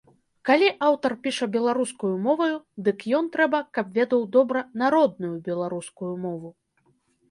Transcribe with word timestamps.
Калі 0.49 0.69
аўтар 0.87 1.15
піша 1.27 1.47
беларускаю 1.57 2.11
моваю, 2.25 2.57
дык 2.89 3.07
ён 3.21 3.31
трэба, 3.37 3.63
каб 3.79 3.95
ведаў 4.01 4.27
добра 4.41 4.67
народную 4.87 5.35
беларускую 5.49 6.13
мову. 6.29 6.49